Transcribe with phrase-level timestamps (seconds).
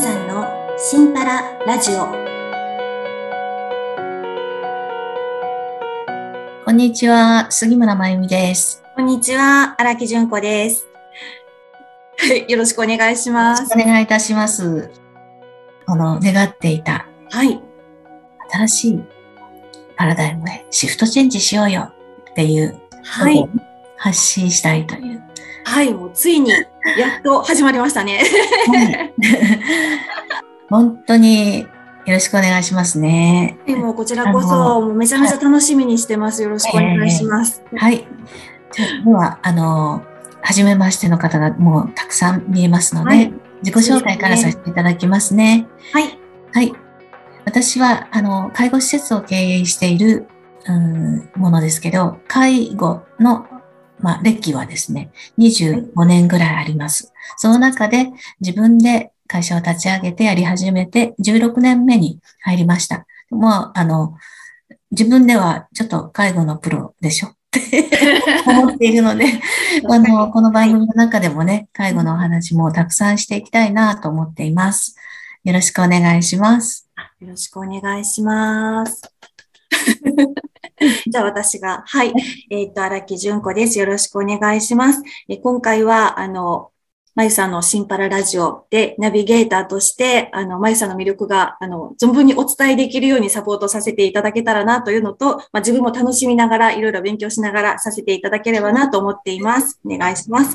[0.00, 0.46] さんの
[0.78, 2.06] シンパララジオ
[6.64, 8.82] こんにちは、杉村真由美です。
[8.96, 10.86] こんにちは荒木純子です
[12.16, 14.90] はい よろしくお願いしますお願いいたします。
[15.86, 17.60] この願っていたはい
[18.52, 19.04] 新しい
[19.96, 21.92] パラダイムへシフトチェンジしようよ
[22.30, 23.46] っていうはい
[23.98, 25.29] 発信したいという。
[25.64, 26.58] はいもうついにや
[27.18, 28.22] っと始まりましたね
[28.68, 29.14] はい
[30.68, 31.66] 本当によ
[32.14, 33.58] ろしくお願いしますね。
[33.66, 38.06] でもこちらこあそめちゃめちゃ楽しみにしてますよろしくお願いします、はい。
[38.72, 40.02] じゃあでは、あの、
[40.42, 45.66] 初めましての方がもうたくさん見えますので、はい自己紹介からさせていただきますね。
[45.92, 46.18] はい
[46.52, 46.72] はい。
[47.44, 50.26] 私は、あの、介護施設を経営している、
[50.66, 53.46] うん、ものですけど、介護の、
[54.02, 57.12] まあ、歴はですね、25年ぐらいあります。
[57.36, 58.10] その中で
[58.40, 63.06] 自分で会社を立ち上げてやり始めて16年目に入りました。
[63.30, 64.16] もう、あの、
[64.90, 67.60] 自分ではちょっと介護のプロでしょって
[68.46, 69.26] 思っているので、
[69.88, 74.96] あの、この番組の中でもね、介護のお話もたくさんしていきたいなと思っています。
[75.44, 76.88] よろしくお願いします。
[77.20, 79.02] よろしくお願いします。
[81.06, 82.12] じゃあ私が、はい。
[82.50, 83.78] えっ、と、荒木純子です。
[83.78, 85.02] よろしくお願いします。
[85.28, 86.70] え今回は、あの、
[87.16, 99.80] まゆさんのシンパララジオでナビゲーターとして、あの、まゆさんの魅力が、あの、存分にお伝えできるようにサポートさせていただけたらなというのと、まあ、自分も楽しみながら、いろいろ勉強しながらさせていただければなと思っています。
[99.84, 100.54] お願いします。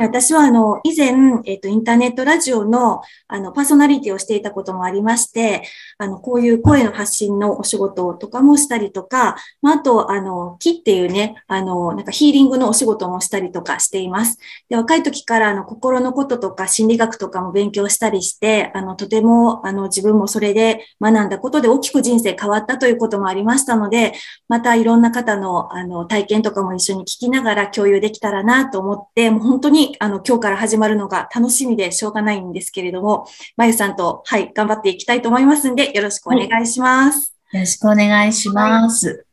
[0.00, 5.62] 私は、あの、以前、えっ、と、インターネットラジオの、あの、パーソナリティをしていたこともありまして、
[5.98, 14.38] あの、こういう声の発信のお仕事とかもしたりとか、まあ、あと、あの、木っていうね、あの、なんかヒーリングのお仕事もしたりとかしています。
[14.68, 24.14] で、若い時から、あの、心のこととか心理学とかも勉強したりして、あの、とても、あの、自分もそれで学んだことで大きく人生変わったということもありましたので、
[24.48, 33.26] またいろんな方の、あの、体験とかも一緒に聞きながら共有できたらなと思って、もう本当に、あの、今日から始まるのが楽しみでしょうがないんですけれども、
[33.56, 37.34] まゆさんと、はい、頑張っていきたいと思いますんで、よろしくお願いします。
[37.52, 39.25] よろしくお願いします。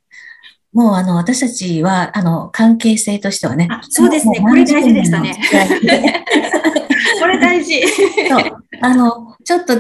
[0.74, 3.82] もうあの、私たちは、あの、関係性としてはねあ。
[3.90, 5.38] そうですねこれ大事でしたね
[7.22, 7.82] これ大事。
[7.88, 8.66] そう。
[8.82, 9.74] あの、ちょっと、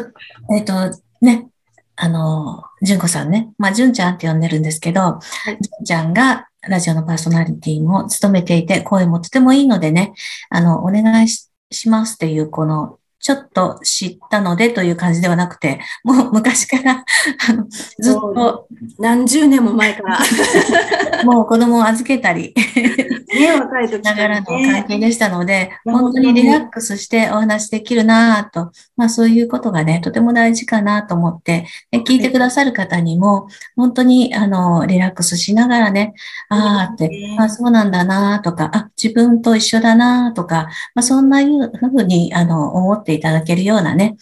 [0.56, 0.74] えっ、と、
[1.22, 1.48] ね、
[1.96, 3.50] あの、純子さんね。
[3.58, 10.14] まあ、純ちゃんって呼んでるんですけど、い純ちゃんがラジオのパーソナリティも務めていて、声もとてもいいのでね、
[10.50, 17.06] あの、お願いししますっていう、この、ちょっと知ったのでという感じではなくて、もう昔から、
[17.98, 18.68] ずっと、
[19.00, 20.20] 何十年も前から、
[21.24, 22.54] もう子供を預けたり、
[23.34, 33.48] ね、若い時ながらのね関係でしたので、本当にリラックスしてお話できるなぁと、まあそういうことがね、とても大事かなと思って、で聞いてくださる方にも、
[33.78, 36.14] 本当にあの、リラックスしながらね、
[36.50, 44.18] ああってね、あそうなんだなとか、あ、自分と一緒だなとか、まあそんなふうに、あの、思っていただけるようなね、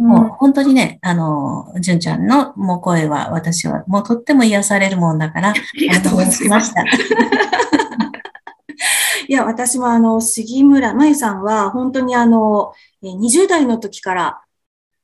[0.00, 6.82] もう本当にね、あの、純ちゃんのもう声は私はもうとっても癒されるもんだから、ありがとうございますした。
[9.26, 12.72] いや、私もあの、杉村真由さんは、本当にあの、
[13.02, 14.40] えー20代の時から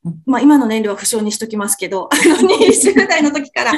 [0.04, 3.72] うん、まあ今の年齢は不詳にしときますけど、あの 20代の時から、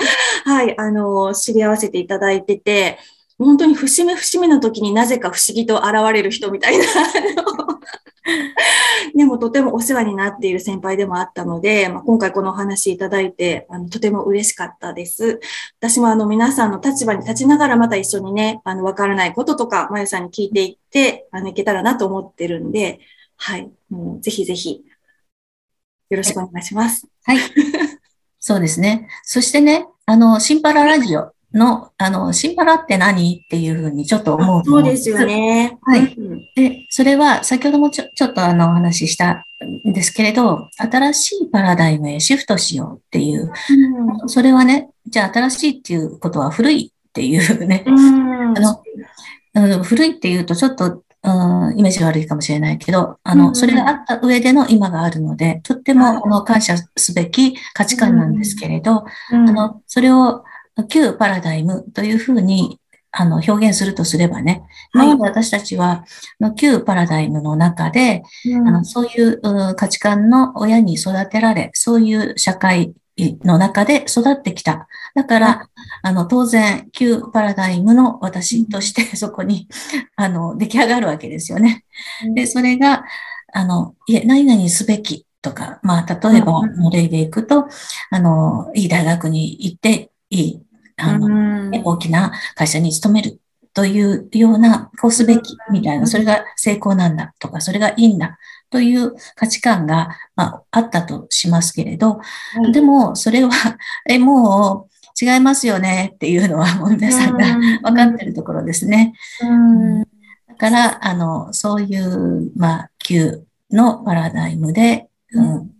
[0.44, 2.98] はい、あの、知り合わせていただいてて、
[3.44, 6.84] 本当に節目節目の時になぜか不思議と現れる人みたいな、
[9.14, 15.40] でもとてもお世話になっている先輩でもあったので、まあ、今回このお話いただいて、あのとても嬉しかったです。
[15.80, 23.00] 私もあの皆さんの立場に立ちながらまた一緒にね、あのわからないこととか、まゆさんに聞いていって、あのいけたらなと思ってるんで、
[23.36, 24.82] はい、もうぜひぜひ、
[26.10, 27.06] よろしくお願いします。
[27.24, 27.38] はい。
[28.38, 29.08] そうですね。
[29.24, 35.24] そしてね、あの、シンパララジオの、あの、シンパラって何っていうふうにちょっと思うとそ思うですよ。
[35.26, 35.78] ね。
[35.82, 36.14] はい。
[36.14, 36.38] うん。
[36.54, 39.44] で、それは先ほどもちょちょっとあのお話しした
[39.86, 43.52] んですけれど、新しいパラダイムへシフトしようっていう、
[44.26, 48.58] それはね、じゃあ新しいっていうことは古いっていうね、うん。
[48.58, 48.82] あの
[49.54, 51.28] うん古いっていうとちょっと、う
[51.74, 53.54] ん、イメージ悪いかもしれないけど、あの、うん。
[53.54, 56.14] それがあった上での今があるので、とってはい。
[56.16, 59.48] もあの感謝すべき価値観なんですけれど、うん。
[59.48, 60.42] あの、それを
[60.88, 62.80] 旧パラダイムというふうに
[63.10, 64.62] あの表現するとすればね、
[64.94, 66.04] まで私たちは
[66.56, 68.68] 旧パラダイムの中で、うん。
[68.68, 72.94] あのそういううん価値観の親に育てられ、そういう社会
[73.44, 74.88] の中で育ってきた。
[75.14, 75.68] だから、
[76.02, 79.68] あの、当然、旧パラダイムの私としてそこに、
[80.16, 81.84] あの、出来上がるわけですよね。
[82.34, 83.04] で、それが、
[83.52, 87.66] あの、いえ、何々すべきとか、まあ、例えばの例でいくと、
[88.10, 90.62] あの、いい大学に行って、いい、
[90.96, 93.38] あの、大きな会社に勤める
[93.74, 98.38] というような、こうすべきみたいな、それが成功なんだとか、それがいいんだ
[98.70, 102.20] という価値観が、まあ、あったとしますけれど、
[102.72, 103.50] でも、それは、
[104.08, 104.92] え、もう、
[105.24, 107.44] 違いますよねっていうのはもう皆さんが
[107.82, 109.12] 分かってるところですね。
[110.48, 115.70] だから、あの、そういう、まあ、旧のパラダイムで、うん、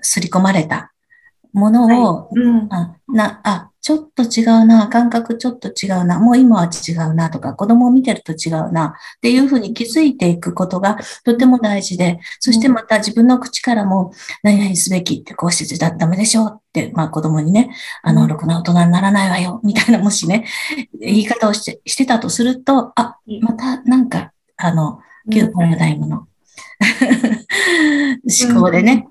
[0.00, 0.91] 刷り込まれた
[1.52, 14.12] ものを、はいうん、あなあちょっと違うな、感覚ちょっと違うな、もう今は違うなとか、子供を見てると違うなっていうふうに気づいていくことがとても大事で、そしてまた自分の口からも
[14.44, 20.46] 何々すべきってこうしてたらダメでしょうって、まあ子供にね、あの、ろくな大人にならないわよ、みたいなもしね、
[21.00, 25.00] 言い方をしてしてたとすると、あ、またなんか、あの、
[25.32, 26.28] 旧パラダイムの
[28.44, 29.08] 思考でね、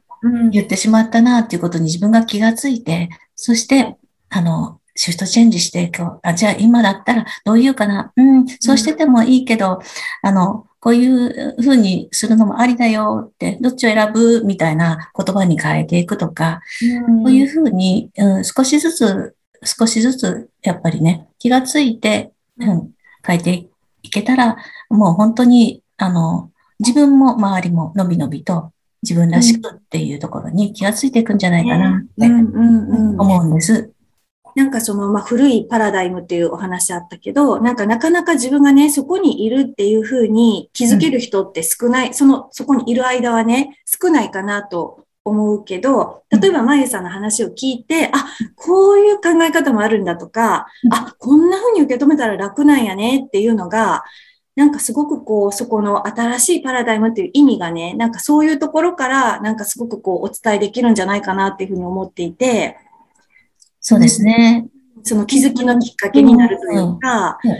[0.51, 3.97] 言ってしまったなっていうことに自分が気がついて、そして、
[4.29, 5.91] あの、シフトチェンジして、
[6.21, 9.79] あじゃあ今だったらどういうかな、うん、そうしててもいいけど、
[10.21, 16.61] あの、こういうふうにするのもありだよって、どっちを選ぶみたいな言葉に変えていくとか、
[17.07, 22.91] うん、こういうふうに、うん、少しずつ、少しずつ、やっぱりね、気がついて、うん、
[23.25, 23.69] 変えて
[24.01, 24.57] いけたら、
[24.89, 28.71] もう本当に、あの、自分も周りものびのびと
[29.03, 33.91] 自分らしくっていうところに気がついていくんじゃないかなって思うんです。
[34.55, 48.25] なんかその、まあ、古いパラダイムっていうお話あったけど、なんかなかなか自分がね、そこにいるっていうふうに気づける人って少ない、うん、その、そこにいる間はね、少ないかなと思うけど、例えば、まゆさんの話を聞いて、あ、
[48.55, 54.03] こういう考え方もあるんだとか、あ、こんな風に受け止めたら楽なんやねっていうのが、
[54.55, 62.77] なんかすごくこう、そこの新しいパラダイムっていう意味がね、なんかそういうところから、なんかすごくこう、お伝えできるんじゃないかなっていうふうに思っていて、
[63.79, 64.67] そうですね。
[65.03, 67.39] その気づきのきっかけになるというか。
[67.43, 67.57] うんうん、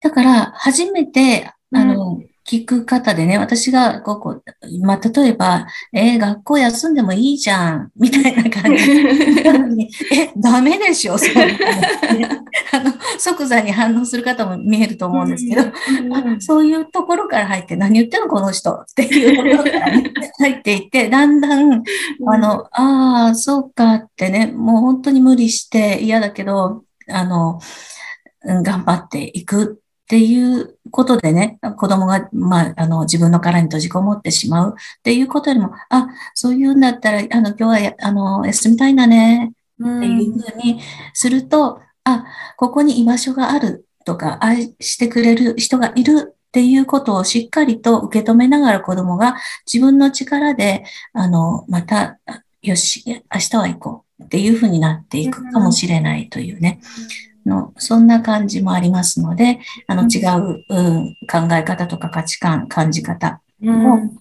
[0.00, 4.40] だから、初めて、あの、聞く方でね、私が、ここ、
[4.82, 8.84] まあ、例えば、えー、学校休んでもいいじゃん、みたいな感じ。
[10.14, 11.58] え、ダメでしょ、そう、ね、
[12.72, 15.62] あの、即座に反応する方も見えると思うんですけど、
[16.38, 21.82] そういうところから入って、何言ってんの、この人っていうところから、ね、 入っていって、だんだん、
[22.28, 27.58] あの、ああ、そうかってね、もう本当に無理して嫌だけど、あの、
[28.44, 34.70] 頑張っていくっていうことでね、子供が、まあ、あの、自分の殻に閉じこもってしまう。
[34.70, 40.80] っていうことよりも、あ、そういうんだったら、あの、今日はあの、休みたいんだね、っていうふうに
[41.12, 42.24] すると、あ、
[42.56, 43.82] ここに居場所がある。
[44.04, 46.32] とか、愛してくれる人がいる。
[46.32, 49.36] っていうことをしっかりと受け止めながら子供が
[49.70, 52.18] 自分の力で、あの、また、
[52.62, 54.24] よし、明日は行こう。
[54.24, 56.80] っていうふうになっていくかもしれないというね。
[57.46, 64.18] の、そんな感じもありますので、あの違う、うん、考え方とか価値観、感じ方を、うん、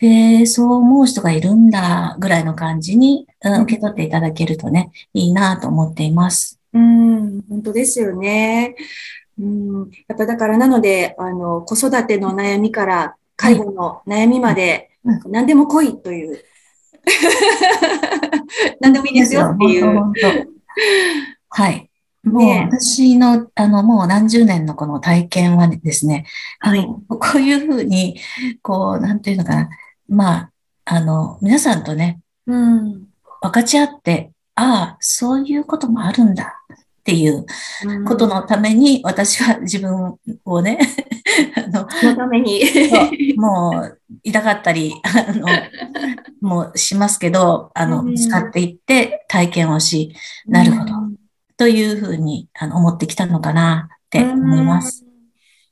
[0.00, 6.58] えー、そう思う人がいるんだ、ぐらいの感じに、うん、受け取っていただけるとね、いいなと思っています。
[6.72, 8.74] うん、本当ですよね。
[9.38, 14.90] うん、やっぱだからなので、あの、子育ての悩みから介護の悩みまで、
[15.26, 16.42] 何でも来いという。
[18.80, 20.12] 何でもいいですよっていう。
[21.48, 21.91] はい。
[22.24, 26.26] もう私の、あの、もう何十年のこの体験はですね、
[26.60, 28.18] はい、こういうふうに、
[28.62, 29.68] こう、なんていうのかな、
[30.08, 30.52] まあ、
[30.84, 33.08] あの、皆さんとね、うん、
[33.40, 37.44] 分かち合って、ああ、そういうこともあるんだっていう
[38.06, 40.78] ことのために、私は自分をね、
[41.56, 42.62] あの、のために。
[43.36, 45.46] もう、痛かったり、あの、
[46.40, 50.14] もうしますけど、あの、使っていって体験をし、
[50.46, 50.92] なるほど。
[51.56, 55.04] というふうにあの思ってきたのかなって思います。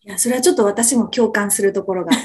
[0.02, 2.12] いや、それはちょっと私も共感するところが。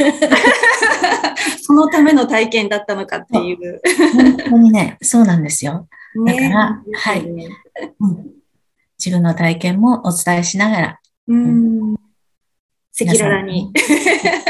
[1.62, 3.81] そのための体験だったのかっていう。
[4.13, 5.88] 本当にね、そうなんですよ。
[6.25, 8.35] だから、ね、はい、うん。
[9.03, 11.95] 自分の体験もお伝えしながら、うん、
[13.00, 13.71] 赤裸々に。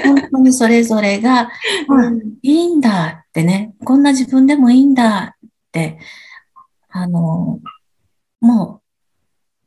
[0.03, 1.49] 本当にそれぞれが、
[1.89, 5.97] うん、いいんだってね、こんな自分でもいいんだって、
[6.89, 7.59] あの、
[8.39, 8.74] もう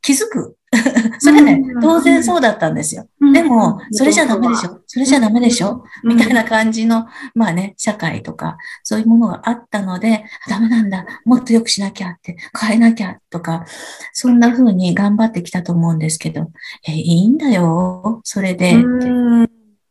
[0.09, 0.55] 気づく。
[1.19, 3.07] それね、当然そうだったんですよ。
[3.33, 4.81] でも、それじゃダメでしょ。
[4.87, 5.83] それじゃダメでしょ。
[6.03, 13.65] みたいな感じの、まあね、社会とか、そういうものがあったので、ダメなんだ、もっと良くしなきゃって、変えなきゃとか、
[14.13, 16.51] そんな風に頑張ってきたと思うんですけど、
[16.87, 18.83] え、いいんだよ、それで。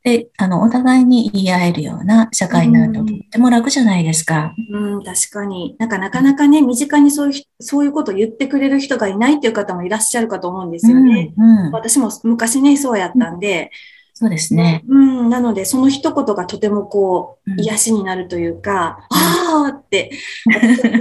[0.05, 4.55] で、あの、お互いに言い合えるような社会になるととっても楽じゃないですか。
[4.71, 5.77] うん、確かに。
[5.79, 11.35] なんかなかなかね、身近にそういう、そういうことを言ってくれる人がいないっていう方もいらっしゃるかと思うんですよね。
[11.37, 13.71] うん、うん、私も昔ね、そうやったんで。
[14.15, 14.85] そうですね。
[14.89, 20.11] うん、なので、その一言がとてもこう、癒しになるというか、ああって、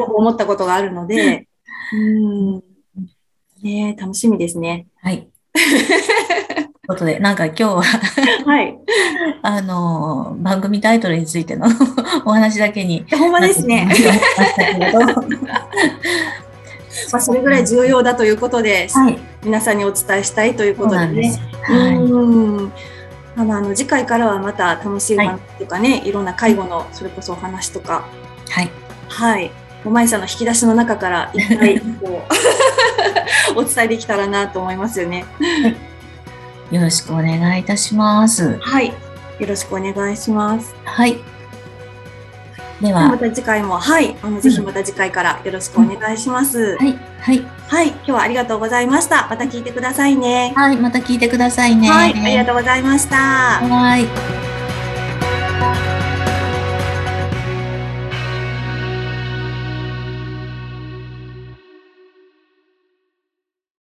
[0.08, 1.48] 思ったことがあるので、
[1.94, 2.64] うん、
[3.64, 4.88] ね楽しみですね。
[5.02, 5.28] はい。
[6.88, 8.78] ことで、なんか今日ははい。
[9.44, 11.68] あの、番組タイトルについての
[12.26, 13.06] お話だけに。
[13.12, 13.88] ほんまですね。
[17.12, 21.40] まあ、それぐらい重要だということで、はい、皆さんにお伝えしたいということでね。
[21.62, 22.72] はい、うん。
[23.36, 28.06] あの、あの次回からはまた楽しい話とかね、はい、いろんな介護のそれこそお話とか。
[28.50, 28.72] はい。
[29.10, 29.52] はい。
[29.86, 32.24] おまいさんの引き出しの中からいっぱいこ
[33.56, 35.26] うお伝えできたらなと思いますよね。
[35.40, 35.78] はい、
[36.72, 38.58] よろしくお願いいたします。
[38.60, 38.88] はい。
[39.40, 40.76] よろしくお願いします。
[40.84, 41.18] はい。
[42.82, 43.10] では。
[43.10, 44.16] また次回も、はい。
[44.22, 46.60] あの、ぜひまた次回からよろしくお願いします。
[46.60, 47.00] うん、はい。
[47.20, 47.46] はい。
[47.68, 47.88] はい。
[47.88, 49.28] 今日はありがとうございました。
[49.30, 50.54] また聞いてくださいね。
[50.56, 50.78] はい。
[50.78, 51.90] また聞いてくださいね。
[51.90, 52.14] はい。
[52.14, 53.18] ありがとうございました。
[53.18, 54.37] はい。